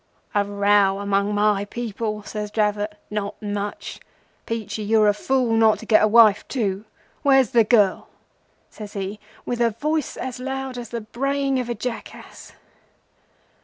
[0.33, 2.97] "'A row among my people!' says Dravot.
[3.11, 3.99] 'Not much.
[4.47, 6.85] Peachy, you're a fool not to get a wife too.
[7.21, 8.07] Where's the girl?'
[8.71, 12.53] says he with a voice as loud as the braying of a jackass.